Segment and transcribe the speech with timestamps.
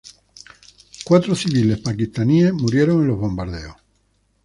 [1.05, 3.75] Cuatro civiles pakistaníes murieron en los bombardeos.